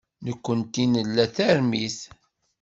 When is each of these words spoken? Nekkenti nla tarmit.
Nekkenti 0.25 0.83
nla 0.87 1.25
tarmit. 1.35 1.97